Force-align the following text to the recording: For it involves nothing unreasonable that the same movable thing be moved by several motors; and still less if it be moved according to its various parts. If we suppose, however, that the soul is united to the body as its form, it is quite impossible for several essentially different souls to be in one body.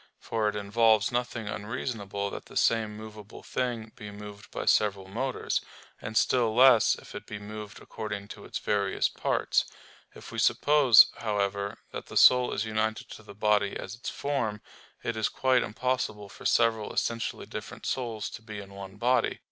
For 0.17 0.49
it 0.49 0.55
involves 0.55 1.11
nothing 1.11 1.47
unreasonable 1.47 2.31
that 2.31 2.45
the 2.45 2.57
same 2.57 2.97
movable 2.97 3.43
thing 3.43 3.91
be 3.95 4.09
moved 4.09 4.49
by 4.49 4.65
several 4.65 5.07
motors; 5.07 5.61
and 6.01 6.17
still 6.17 6.55
less 6.55 6.95
if 6.95 7.13
it 7.13 7.27
be 7.27 7.37
moved 7.37 7.79
according 7.79 8.27
to 8.29 8.43
its 8.45 8.57
various 8.57 9.07
parts. 9.09 9.63
If 10.15 10.31
we 10.31 10.39
suppose, 10.39 11.05
however, 11.17 11.77
that 11.91 12.07
the 12.07 12.17
soul 12.17 12.51
is 12.51 12.65
united 12.65 13.09
to 13.11 13.21
the 13.21 13.35
body 13.35 13.77
as 13.77 13.93
its 13.93 14.09
form, 14.09 14.61
it 15.03 15.15
is 15.15 15.29
quite 15.29 15.61
impossible 15.61 16.29
for 16.29 16.45
several 16.47 16.91
essentially 16.93 17.45
different 17.45 17.85
souls 17.85 18.31
to 18.31 18.41
be 18.41 18.57
in 18.59 18.73
one 18.73 18.95
body. 18.95 19.39